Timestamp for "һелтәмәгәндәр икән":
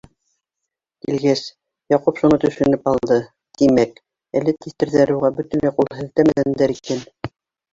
6.01-7.07